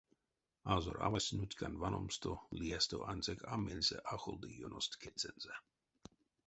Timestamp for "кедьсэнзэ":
5.01-5.53